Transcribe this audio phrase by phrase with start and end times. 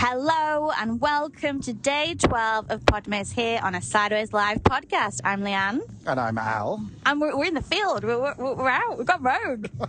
[0.00, 5.20] Hello and welcome to day 12 of Podmas here on a Sideways Life podcast.
[5.24, 6.88] I'm Leanne And I'm Al.
[7.06, 8.04] and we're, we're in the field.
[8.04, 8.96] We're, we're, we're out.
[8.98, 9.70] We've got road.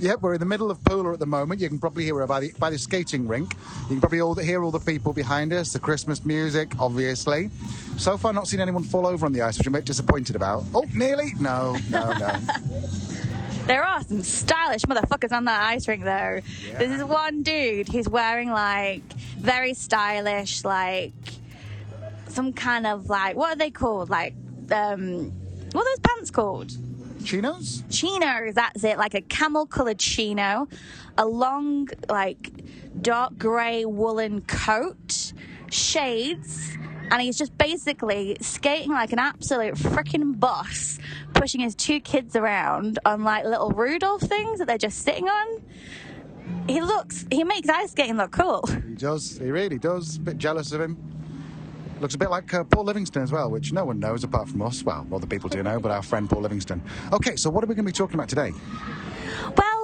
[0.00, 1.60] Yep, we're in the middle of Pula at the moment.
[1.60, 3.52] You can probably hear it by the, by the skating rink.
[3.82, 7.50] You can probably all hear all the people behind us, the Christmas music, obviously.
[7.96, 10.36] So far, not seen anyone fall over on the ice, which I'm a bit disappointed
[10.36, 10.62] about.
[10.72, 11.32] Oh, nearly?
[11.40, 12.28] No, no, no.
[13.68, 16.40] There are some stylish motherfuckers on that ice rink though.
[16.78, 19.02] This is one dude who's wearing like
[19.38, 21.12] very stylish, like
[22.28, 24.08] some kind of like what are they called?
[24.08, 24.32] Like
[24.72, 25.32] um
[25.72, 26.72] what are those pants called?
[27.22, 27.82] Chinos?
[27.90, 30.66] chinos that's it like a camel colored chino
[31.18, 32.50] a long like
[33.02, 35.34] dark gray woolen coat
[35.70, 36.78] shades
[37.10, 40.98] and he's just basically skating like an absolute freaking boss
[41.34, 45.62] pushing his two kids around on like little rudolph things that they're just sitting on
[46.66, 49.38] he looks he makes ice skating look cool He does.
[49.38, 50.16] He really does.
[50.16, 50.96] A bit jealous of him.
[52.00, 54.62] Looks a bit like uh, Paul Livingston as well, which no one knows apart from
[54.62, 54.82] us.
[54.84, 56.80] Well, other people do know, but our friend Paul Livingston.
[57.12, 58.52] Okay, so what are we going to be talking about today?
[59.56, 59.77] Well,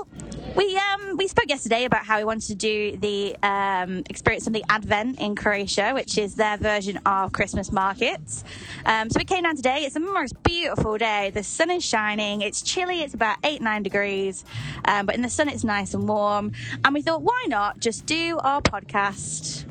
[0.55, 4.52] we um we spoke yesterday about how we wanted to do the um, experience of
[4.52, 8.44] the Advent in Croatia, which is their version of Christmas markets.
[8.86, 9.84] Um, so we came down today.
[9.84, 11.30] It's a most beautiful day.
[11.34, 12.42] The sun is shining.
[12.42, 13.02] It's chilly.
[13.02, 14.44] It's about eight nine degrees,
[14.84, 16.52] um, but in the sun it's nice and warm.
[16.84, 19.64] And we thought, why not just do our podcast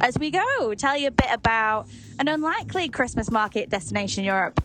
[0.00, 0.74] as we go?
[0.74, 1.86] Tell you a bit about
[2.18, 4.60] an unlikely Christmas market destination in Europe.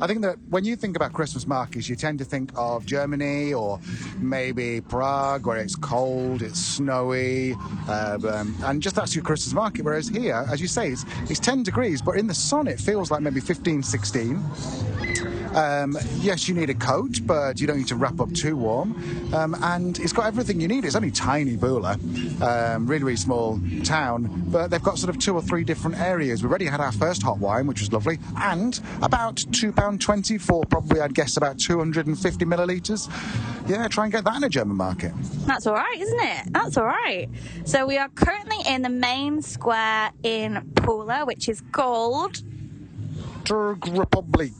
[0.00, 3.54] I think that when you think about Christmas markets, you tend to think of Germany
[3.54, 3.80] or
[4.18, 7.54] maybe Prague, where it's cold, it's snowy,
[7.88, 9.84] uh, um, and just that's your Christmas market.
[9.84, 13.10] Whereas here, as you say, it's, it's 10 degrees, but in the sun it feels
[13.10, 14.44] like maybe 15, 16.
[15.56, 18.94] Um, yes, you need a coat, but you don't need to wrap up too warm.
[19.34, 20.84] Um, and it's got everything you need.
[20.84, 21.94] It's only tiny Pula,
[22.42, 26.42] um, really, really small town, but they've got sort of two or three different areas.
[26.42, 31.00] We've already had our first hot wine, which was lovely, and about £2.20 for probably,
[31.00, 33.08] I'd guess, about 250 millilitres.
[33.66, 35.12] Yeah, try and get that in a German market.
[35.46, 36.52] That's all right, isn't it?
[36.52, 37.28] That's all right.
[37.64, 42.42] So we are currently in the main square in Pula, which is called
[43.44, 44.52] Turk Republic.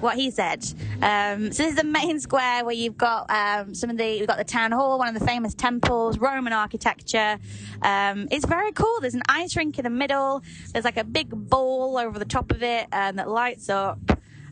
[0.00, 0.64] What he said.
[1.02, 4.26] Um, so this is the main square where you've got um, some of the you've
[4.26, 7.38] got the town hall, one of the famous temples, Roman architecture.
[7.82, 9.00] Um, it's very cool.
[9.00, 10.42] There's an ice rink in the middle.
[10.72, 13.98] There's like a big bowl over the top of it um, that lights up.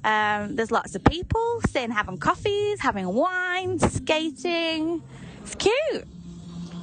[0.04, 5.02] Um, there's lots of people sitting having coffees, having wine, skating.
[5.42, 6.06] It's cute.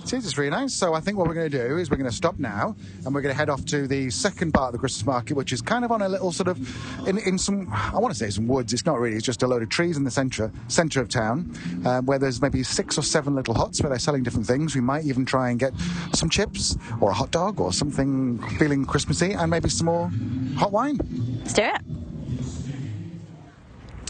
[0.03, 0.73] It is, really nice.
[0.73, 3.15] So I think what we're going to do is we're going to stop now and
[3.15, 5.61] we're going to head off to the second part of the Christmas market, which is
[5.61, 8.47] kind of on a little sort of in, in some I want to say some
[8.47, 8.73] woods.
[8.73, 9.15] It's not really.
[9.15, 11.51] It's just a load of trees in the centre centre of town,
[11.85, 14.75] um, where there's maybe six or seven little huts where they're selling different things.
[14.75, 15.73] We might even try and get
[16.13, 20.11] some chips or a hot dog or something feeling Christmassy, and maybe some more
[20.57, 20.99] hot wine.
[21.39, 22.02] Let's do it.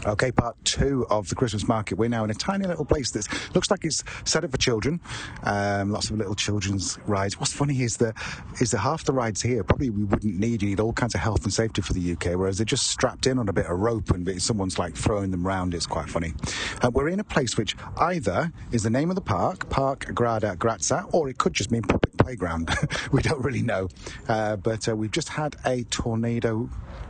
[0.06, 1.96] Okay, part two of the Christmas market.
[1.96, 5.00] We're now in a tiny little place that looks like it's set up for children.
[5.44, 7.40] Um, lots of little children's rides.
[7.40, 8.14] What's funny is that
[8.60, 10.62] is that half the rides here probably we wouldn't need.
[10.62, 13.26] You need all kinds of health and safety for the UK, whereas they're just strapped
[13.26, 15.72] in on a bit of rope and someone's like throwing them round.
[15.72, 16.34] It's quite funny.
[16.82, 20.54] Uh, we're in a place which either is the name of the park, Park Grada
[20.56, 22.70] Graza, or it could just mean public playground.
[23.12, 23.88] we don't really know.
[24.28, 26.68] Uh, but uh, we've just had a tornado.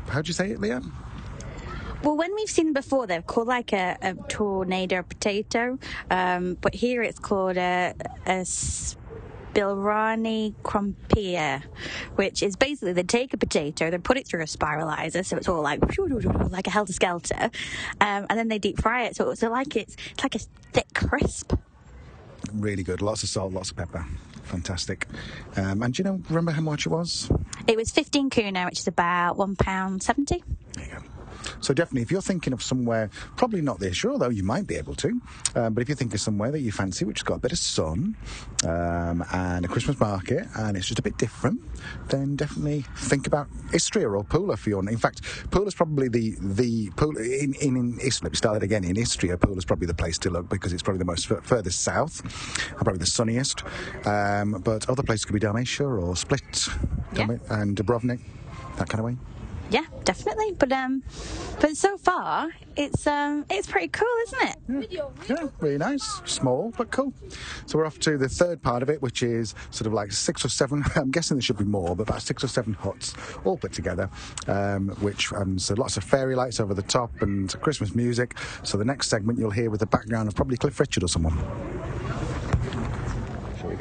[0.08, 0.92] How do you say it, Leanne?
[2.04, 5.78] Well, when we've seen before, they're called like a, a tornado potato,
[6.10, 7.94] um, but here it's called a,
[8.26, 8.44] a
[9.54, 11.62] Spilrani crumpia,
[12.16, 15.48] which is basically they take a potato, they put it through a spiralizer, so it's
[15.48, 15.80] all like
[16.50, 17.50] like a helter skelter,
[18.02, 20.40] um, and then they deep fry it, so it's like it's it's like a
[20.74, 21.54] thick crisp.
[22.52, 23.00] really good.
[23.00, 24.04] Lots of salt, lots of pepper.
[24.42, 25.08] Fantastic.
[25.56, 27.30] Um, and do you know, remember how much it was?
[27.66, 30.44] It was 15 kuna, which is about one pound seventy.
[30.74, 31.13] There you go.
[31.60, 34.76] So definitely, if you're thinking of somewhere, probably not this year, although you might be
[34.76, 35.20] able to,
[35.54, 37.52] um, but if you think of somewhere that you fancy, which has got a bit
[37.52, 38.16] of sun
[38.64, 41.60] um, and a Christmas market, and it's just a bit different,
[42.08, 44.80] then definitely think about Istria or Pula for your.
[44.88, 48.24] In fact, Pula's probably the the Pula in in, in Istria.
[48.24, 48.84] Let me start it again.
[48.84, 51.82] In Istria, Pula's probably the place to look because it's probably the most f- furthest
[51.82, 52.20] south,
[52.70, 53.62] and probably the sunniest.
[54.06, 56.68] Um, but other places could be Dalmatia or Split,
[57.14, 57.26] Yeah.
[57.50, 58.20] And Dubrovnik,
[58.78, 59.16] that kind of way.
[59.70, 60.52] Yeah, definitely.
[60.52, 61.02] But um,
[61.60, 64.92] but so far it's um, it's pretty cool, isn't it?
[65.28, 66.20] Yeah, really nice.
[66.24, 67.12] Small, but cool.
[67.66, 70.44] So we're off to the third part of it, which is sort of like six
[70.44, 73.14] or seven, I'm guessing there should be more, but about six or seven huts
[73.44, 74.10] all put together,
[74.48, 78.36] um, which, um, so lots of fairy lights over the top and Christmas music.
[78.62, 81.73] So the next segment you'll hear with the background of probably Cliff Richard or someone.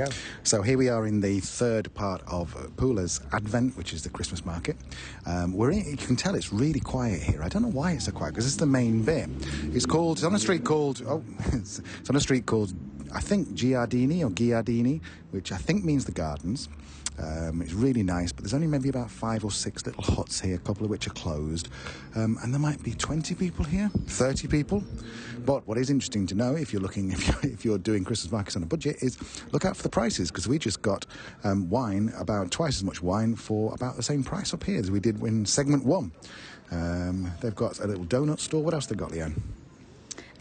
[0.05, 0.11] Go.
[0.43, 4.45] So here we are in the third part of Pula's Advent, which is the Christmas
[4.45, 4.75] market.
[5.25, 7.41] Um, we're in, you can tell it's really quiet here.
[7.41, 9.29] I don't know why it's so quiet because it's the main bit.
[9.71, 10.17] It's called.
[10.17, 11.01] It's on a street called.
[11.07, 11.23] Oh,
[11.53, 12.73] it's, it's on a street called.
[13.13, 15.01] I think Giardini or Giardini,
[15.31, 16.67] which I think means the gardens.
[17.19, 20.55] Um, it's really nice, but there's only maybe about five or six little huts here,
[20.55, 21.69] a couple of which are closed.
[22.15, 24.83] Um, and there might be 20 people here, 30 people.
[25.45, 28.31] But what is interesting to know, if you're looking, if you're, if you're doing Christmas
[28.31, 29.17] markets on a budget, is
[29.51, 31.05] look out for the prices because we just got
[31.43, 34.89] um, wine, about twice as much wine for about the same price up here as
[34.89, 36.11] we did in segment one.
[36.71, 38.63] Um, they've got a little donut store.
[38.63, 39.39] What else they got, Leanne?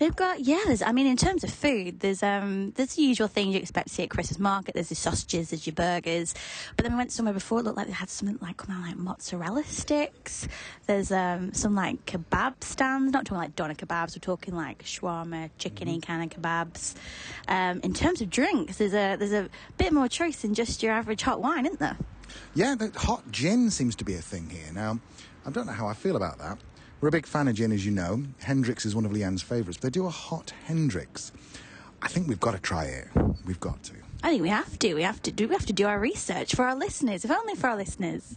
[0.03, 0.59] They've got yeah.
[0.67, 3.87] There's, I mean, in terms of food, there's um there's the usual things you expect
[3.87, 4.75] to see at Christmas market.
[4.75, 6.35] There's your sausages, there's your burgers.
[6.77, 7.61] But then we went somewhere before.
[7.61, 10.49] It looked like they had something like come out like mozzarella sticks.
[10.89, 13.13] There's um some like kebab stands.
[13.13, 14.17] Not talking like doner kebabs.
[14.17, 16.97] We're talking like shawarma, chickeny kind of kebabs.
[17.47, 19.49] Um, in terms of drinks, there's a there's a
[19.79, 21.97] bit more choice than just your average hot wine, isn't there?
[22.57, 24.73] Yeah, the hot gin seems to be a thing here.
[24.75, 24.99] Now,
[25.47, 26.59] I don't know how I feel about that.
[27.03, 28.23] We're a big fan of gin, as you know.
[28.39, 29.81] Hendrick's is one of Leanne's favourites.
[29.81, 31.33] They do a hot Hendrick's.
[32.01, 33.09] I think we've got to try it.
[33.45, 33.95] We've got to.
[34.23, 34.95] I think we have to.
[34.95, 35.49] We have to do.
[35.49, 38.37] We have to do our research for our listeners, if only for our listeners.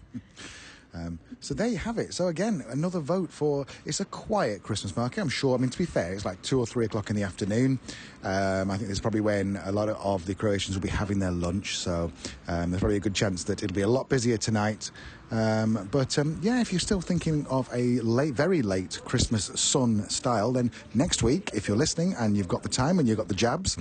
[0.95, 2.13] Um, so there you have it.
[2.13, 5.21] So again, another vote for it's a quiet Christmas market.
[5.21, 5.55] I'm sure.
[5.55, 7.79] I mean, to be fair, it's like two or three o'clock in the afternoon.
[8.23, 11.31] Um, I think there's probably when a lot of the Croatians will be having their
[11.31, 11.77] lunch.
[11.77, 12.11] So
[12.47, 14.89] um, there's probably a good chance that it'll be a lot busier tonight.
[15.31, 20.07] Um, but um, yeah, if you're still thinking of a late, very late Christmas sun
[20.09, 23.27] style, then next week, if you're listening and you've got the time and you've got
[23.27, 23.77] the jabs,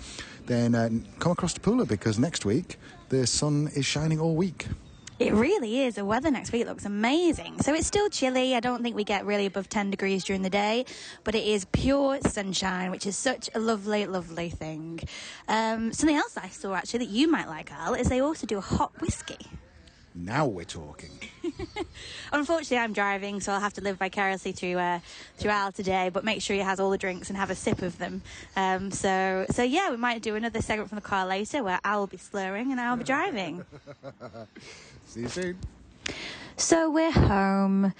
[0.46, 0.88] then uh,
[1.20, 2.78] come across to Pula because next week
[3.08, 4.66] the sun is shining all week.
[5.20, 5.94] It really is.
[5.94, 7.60] The weather next week looks amazing.
[7.60, 8.56] So it's still chilly.
[8.56, 10.86] I don't think we get really above 10 degrees during the day,
[11.22, 14.98] but it is pure sunshine, which is such a lovely, lovely thing.
[15.46, 18.58] Um, something else I saw actually that you might like, Al, is they also do
[18.58, 19.38] a hot whiskey.
[20.14, 21.10] Now we're talking.
[22.32, 25.00] Unfortunately, I'm driving, so I'll have to live vicariously through uh,
[25.38, 26.08] through Al today.
[26.08, 28.22] But make sure he has all the drinks and have a sip of them.
[28.54, 32.00] Um, so so yeah, we might do another segment from the car later where Al
[32.00, 33.64] will be slurring and I'll be driving.
[35.06, 35.58] See you soon.
[36.56, 37.92] So we're home.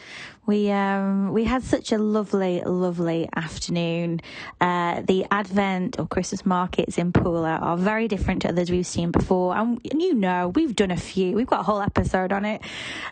[0.47, 4.21] We um, we had such a lovely, lovely afternoon.
[4.61, 9.11] Uh, the Advent or Christmas markets in Pula are very different to others we've seen
[9.11, 11.35] before, and, and you know we've done a few.
[11.35, 12.61] We've got a whole episode on it,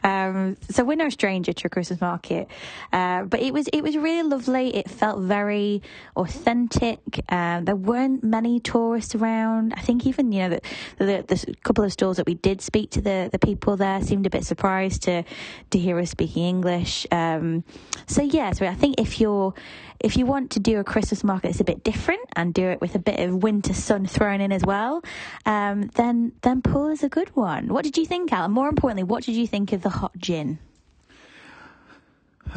[0.05, 2.49] um, so we're no stranger to a Christmas market.
[2.93, 4.77] Uh, but it was it was really lovely.
[4.77, 5.81] It felt very
[6.17, 7.01] authentic.
[7.31, 9.73] Um, there weren't many tourists around.
[9.75, 10.61] I think even you know the,
[10.99, 14.27] the, the couple of stores that we did speak to the the people there seemed
[14.27, 15.25] a bit surprised to
[15.71, 17.07] to hear us speaking English.
[17.11, 17.65] Um,
[18.07, 19.55] so yeah, so I think if you're
[20.01, 22.81] if you want to do a Christmas market that's a bit different and do it
[22.81, 25.03] with a bit of winter sun thrown in as well,
[25.47, 27.69] um, then then Pula is a good one.
[27.69, 28.51] What did you think, Alan?
[28.51, 30.59] More importantly, what did you think of the hot gin?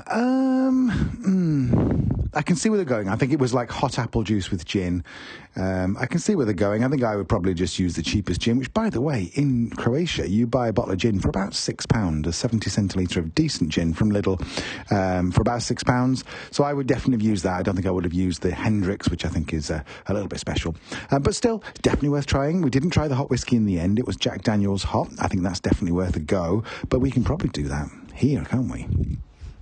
[0.08, 0.92] Um,
[1.26, 3.08] mm, I can see where they're going.
[3.08, 5.04] I think it was like hot apple juice with gin.
[5.56, 6.84] Um, I can see where they're going.
[6.84, 9.70] I think I would probably just use the cheapest gin, which, by the way, in
[9.70, 13.34] Croatia, you buy a bottle of gin for about six pounds, a 70 centilitre of
[13.34, 14.42] decent gin from Lidl
[14.92, 16.26] um, for about six pounds.
[16.52, 17.58] So I would definitely have used that.
[17.58, 20.14] I don't think I would have used the Hendrick's, which I think is uh, a
[20.14, 20.76] little bit special.
[21.12, 22.62] Um, but still, definitely worth trying.
[22.62, 23.98] We didn't try the hot whiskey in the end.
[23.98, 25.08] It was Jack Daniel's hot.
[25.20, 26.66] I think that's definitely worth a go.
[26.90, 28.88] But we can probably do that here, can't we?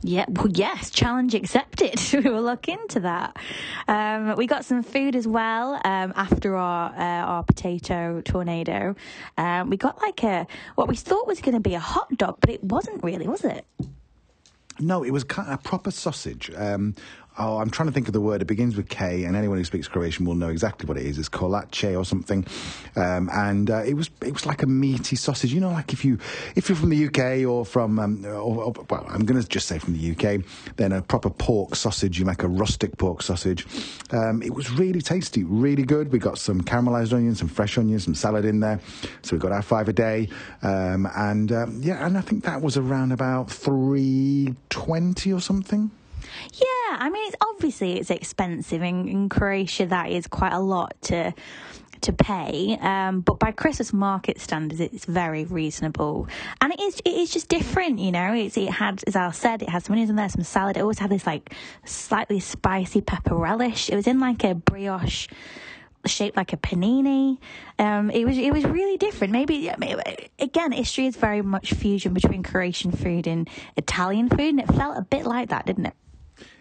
[0.05, 1.95] Yeah, well, yes, challenge accepted.
[2.13, 3.37] we will look into that.
[3.87, 8.95] Um, we got some food as well um, after our uh, our potato tornado.
[9.37, 10.45] Um, we got like a
[10.75, 13.45] what we thought was going to be a hot dog, but it wasn't really, was
[13.45, 13.65] it?
[14.79, 16.51] No, it was kind of a proper sausage.
[16.55, 16.95] Um,
[17.37, 18.41] oh, I'm trying to think of the word.
[18.41, 21.17] It begins with K, and anyone who speaks Croatian will know exactly what it is.
[21.17, 22.45] It's kolache or something,
[22.95, 25.53] um, and uh, it was it was like a meaty sausage.
[25.53, 26.19] You know, like if you
[26.55, 29.67] if you're from the UK or from um, or, or, well, I'm going to just
[29.67, 32.19] say from the UK, then a proper pork sausage.
[32.19, 33.65] You make a rustic pork sausage.
[34.11, 36.11] Um, it was really tasty, really good.
[36.11, 38.79] We got some caramelized onions, some fresh onions, some salad in there.
[39.23, 40.29] So we got our five a day,
[40.61, 45.91] um, and um, yeah, and I think that was around about three twenty or something.
[46.53, 49.85] Yeah, I mean, it's obviously it's expensive in, in Croatia.
[49.85, 51.33] That is quite a lot to
[52.01, 56.27] to pay, um, but by Christmas market standards, it's very reasonable,
[56.59, 57.99] and it is it is just different.
[57.99, 60.43] You know, it's, it had, as Al said, it had some onions in there, some
[60.43, 60.75] salad.
[60.75, 63.89] It always had this like slightly spicy pepper relish.
[63.89, 65.27] It was in like a brioche
[66.05, 67.37] shaped like a panini.
[67.79, 69.33] Um, it was it was really different.
[69.33, 69.69] Maybe
[70.39, 74.97] again, Istria is very much fusion between Croatian food and Italian food, and it felt
[74.97, 75.93] a bit like that, didn't it?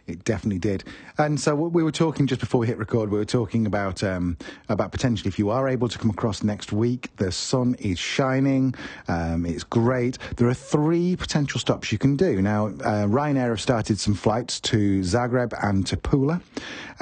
[0.06, 0.84] It definitely did.
[1.18, 3.10] And so we were talking just before we hit record.
[3.10, 4.36] We were talking about um,
[4.68, 7.14] about potentially if you are able to come across next week.
[7.16, 8.74] The sun is shining.
[9.06, 10.18] Um, it's great.
[10.36, 12.42] There are three potential stops you can do.
[12.42, 16.40] Now, uh, Ryanair have started some flights to Zagreb and to Pula.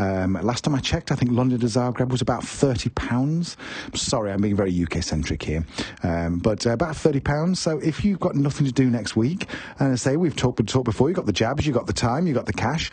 [0.00, 3.56] Um, last time I checked, I think London to Zagreb was about thirty pounds.
[3.94, 5.66] Sorry, I'm being very UK centric here,
[6.02, 7.60] um, but uh, about thirty pounds.
[7.60, 9.46] So if you've got nothing to do next week,
[9.78, 12.26] and I say we've talked talked before, you've got the jabs, you've got the time,
[12.26, 12.90] you've got the cash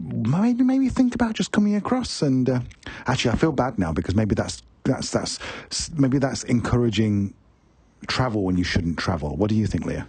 [0.00, 2.60] maybe maybe think about just coming across and uh,
[3.06, 5.38] actually I feel bad now because maybe that's that's that's
[5.94, 7.34] maybe that's encouraging
[8.06, 9.36] travel when you shouldn't travel.
[9.36, 10.06] What do you think, Leah?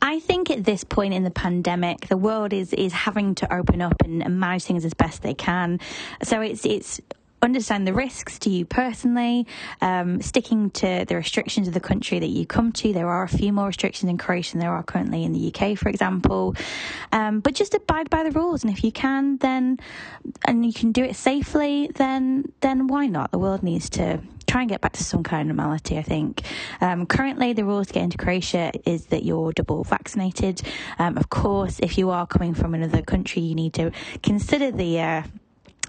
[0.00, 3.80] I think at this point in the pandemic, the world is is having to open
[3.80, 5.80] up and, and manage things as best they can.
[6.22, 7.00] So it's it's
[7.42, 9.46] understand the risks to you personally,
[9.80, 12.92] um, sticking to the restrictions of the country that you come to.
[12.92, 15.78] There are a few more restrictions in Croatia than there are currently in the UK,
[15.78, 16.56] for example.
[17.12, 19.78] Um, but just abide by the rules, and if you can, then
[20.46, 23.30] and you can do it safely, then then why not?
[23.30, 26.42] The world needs to try and get back to some kind of normality, I think.
[26.80, 30.62] Um, currently, the rules to get into Croatia is that you're double vaccinated.
[30.98, 35.00] Um, of course, if you are coming from another country, you need to consider the
[35.00, 35.22] uh,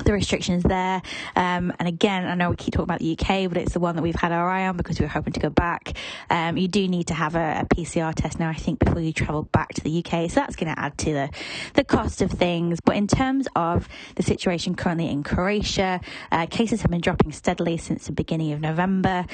[0.03, 1.01] the restrictions there.
[1.35, 3.95] Um, and again, I know we keep talking about the UK, but it's the one
[3.95, 5.93] that we've had our eye on because we were hoping to go back.
[6.29, 9.13] Um, you do need to have a, a, PCR test now, I think, before you
[9.13, 10.29] travel back to the UK.
[10.29, 11.29] So that's going to add to the,
[11.75, 12.79] the cost of things.
[12.81, 16.01] But in terms of the situation currently in Croatia,
[16.31, 19.25] uh, cases have been dropping steadily since the beginning of November.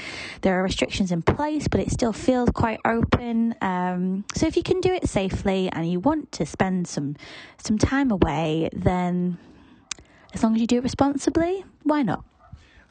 [0.42, 3.56] There are restrictions in place, but it still feels quite open.
[3.62, 7.16] Um, so if you can do it safely and you want to spend some
[7.58, 9.38] some time away, then
[10.36, 12.24] as long as you do it responsibly, why not?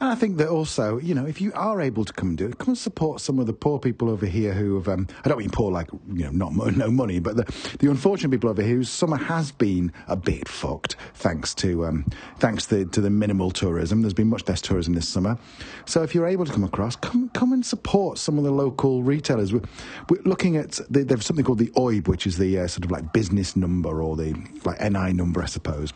[0.00, 2.46] And I think that also, you know, if you are able to come and do
[2.46, 5.28] it, come and support some of the poor people over here who have, um, I
[5.28, 8.60] don't mean poor like, you know, not no money, but the, the unfortunate people over
[8.60, 12.06] here whose summer has been a bit fucked thanks to, um,
[12.38, 14.02] thanks to, to the minimal tourism.
[14.02, 15.38] There's been much less tourism this summer.
[15.86, 19.04] So if you're able to come across, come, come and support some of the local
[19.04, 19.52] retailers.
[19.52, 19.62] We're,
[20.08, 22.90] we're looking at, the, there's something called the OIB, which is the uh, sort of
[22.90, 24.34] like business number or the
[24.64, 25.92] like NI number, I suppose.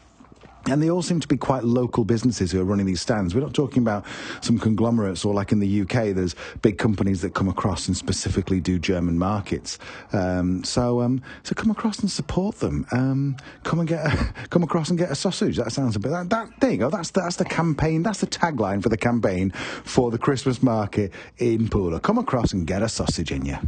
[0.71, 3.35] And they all seem to be quite local businesses who are running these stands.
[3.35, 4.05] We're not talking about
[4.41, 8.61] some conglomerates or like in the UK, there's big companies that come across and specifically
[8.61, 9.79] do German markets.
[10.13, 12.87] Um, so, um, so come across and support them.
[12.93, 15.57] Um, come and get, a, come across and get a sausage.
[15.57, 16.11] That sounds a bit.
[16.11, 16.91] That, that there you go.
[16.91, 18.03] That's the, that's the campaign.
[18.03, 22.01] That's the tagline for the campaign for the Christmas market in Pula.
[22.01, 23.59] Come across and get a sausage in you.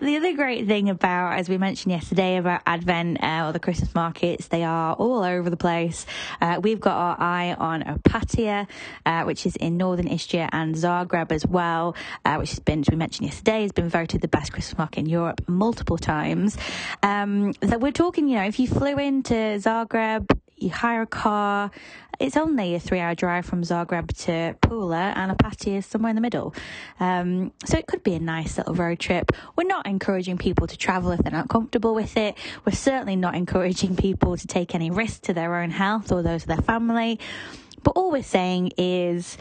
[0.00, 3.94] The other great thing about, as we mentioned yesterday, about Advent uh, or the Christmas
[3.94, 6.06] markets, they are all over the place.
[6.40, 8.68] Uh, we've got our eye on Opatija,
[9.04, 12.90] uh, which is in northern Istria and Zagreb as well, uh, which has been, as
[12.90, 16.56] we mentioned yesterday, has been voted the best Christmas market in Europe multiple times.
[17.02, 20.26] Um, so we're talking, you know, if you flew into Zagreb,
[20.62, 21.70] you hire a car.
[22.20, 26.10] It's only a three hour drive from Zagreb to Pula, and a Opatija is somewhere
[26.10, 26.54] in the middle.
[27.00, 29.32] Um, so it could be a nice little road trip.
[29.56, 32.36] We're not encouraging people to travel if they're not comfortable with it.
[32.64, 36.42] We're certainly not encouraging people to take any risk to their own health or those
[36.42, 37.18] of their family.
[37.82, 39.36] But all we're saying is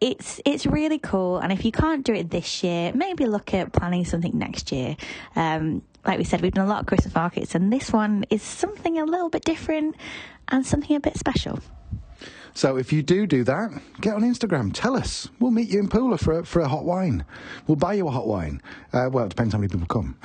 [0.00, 1.38] it's it's really cool.
[1.38, 4.96] And if you can't do it this year, maybe look at planning something next year.
[5.34, 8.42] Um, like we said, we've done a lot of Christmas markets, and this one is
[8.42, 9.96] something a little bit different
[10.48, 11.58] and something a bit special.
[12.54, 13.70] So if you do do that,
[14.00, 14.72] get on Instagram.
[14.72, 15.28] Tell us.
[15.40, 17.24] We'll meet you in Pula for a, for a hot wine.
[17.66, 18.62] We'll buy you a hot wine.
[18.92, 20.16] Uh, well, it depends how many people come.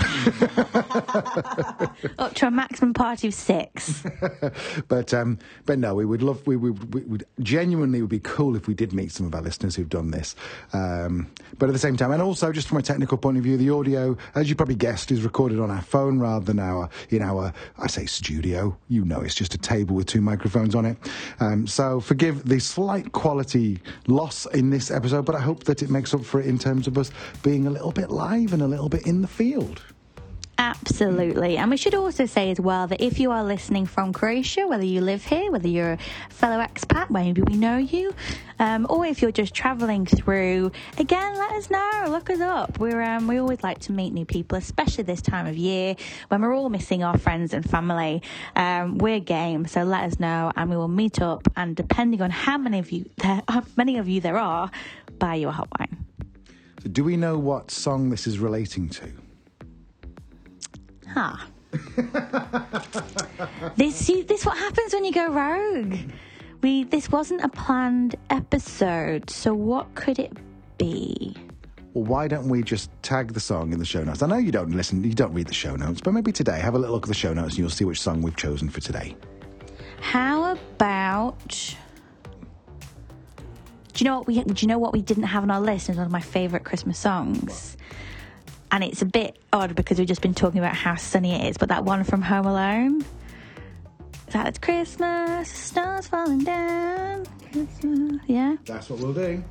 [2.20, 4.04] Up to a maximum party of six.
[4.88, 6.46] but um, but no, we would love.
[6.46, 9.42] We, we, we would genuinely would be cool if we did meet some of our
[9.42, 10.36] listeners who've done this.
[10.72, 13.58] Um, but at the same time, and also just from a technical point of view,
[13.58, 17.24] the audio, as you probably guessed, is recorded on our phone rather than our in
[17.24, 18.78] our I say studio.
[18.88, 20.98] You know, it's just a table with two microphones on it.
[21.40, 25.82] Um, so for forgive the slight quality loss in this episode, but I hope that
[25.82, 27.12] it makes up for it in terms of us
[27.44, 29.82] being a little bit live and a little bit in the field.
[30.60, 31.56] Absolutely.
[31.56, 34.84] And we should also say as well that if you are listening from Croatia, whether
[34.84, 35.98] you live here, whether you're a
[36.30, 38.14] fellow expat, maybe we know you,
[38.60, 42.08] um, or if you're just traveling through, again, let us know.
[42.10, 42.78] Look us up.
[42.78, 45.96] We're, um, we always like to meet new people, especially this time of year
[46.28, 48.22] when we're all missing our friends and family.
[48.58, 51.48] Um, we're game, so let us know and we will meet up.
[51.56, 54.70] And depending on how many of you there, how many of you there are,
[55.20, 56.06] buy you a hot wine.
[56.84, 59.10] So do we know what song this is relating to?
[61.14, 61.38] Huh.
[63.76, 65.98] this see, this what happens when you go rogue.
[66.62, 70.34] We this wasn't a planned episode, so what could it
[70.78, 71.36] be?
[71.94, 74.22] Well, why don't we just tag the song in the show notes?
[74.22, 76.76] I know you don't listen, you don't read the show notes, but maybe today have
[76.76, 78.82] a little look at the show notes and you'll see which song we've chosen for
[78.82, 79.16] today.
[80.02, 81.76] How about?
[83.94, 84.44] Do you know what we?
[84.44, 85.90] Do you know what we didn't have on our list?
[85.90, 87.76] It's one of my favourite Christmas songs,
[88.72, 91.58] and it's a bit odd because we've just been talking about how sunny it is.
[91.58, 93.02] But that one from Home Alone.
[94.28, 97.26] Is that it's Christmas, stars falling down.
[97.52, 98.58] Christmas, yeah.
[98.66, 99.44] That's what we'll do.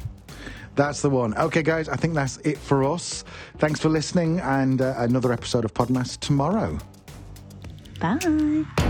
[0.76, 1.36] That's the one.
[1.36, 3.24] Okay, guys, I think that's it for us.
[3.58, 6.78] Thanks for listening, and uh, another episode of Podmas tomorrow.
[7.98, 8.87] Bye.